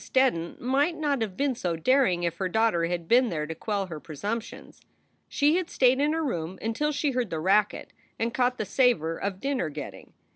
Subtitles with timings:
[0.03, 3.53] Steddon might not have been so daring if her daugh ter had been there to
[3.53, 4.81] quell her presumptions.
[5.29, 9.15] She had stayed in her room until she heard the racket and caught the savor
[9.19, 10.13] of dinner getting.